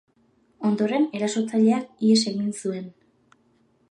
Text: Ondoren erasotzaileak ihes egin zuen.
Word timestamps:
Ondoren 0.69 1.05
erasotzaileak 1.19 1.93
ihes 2.09 2.25
egin 2.33 2.49
zuen. 2.65 2.91